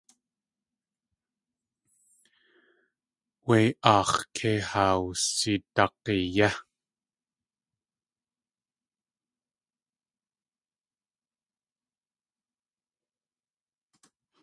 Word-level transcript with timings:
Wé 3.47 3.59
aax̲ 3.95 4.17
kei 4.35 4.59
haa 4.69 4.95
wsidak̲i 5.05 6.17
yé. 6.35 6.49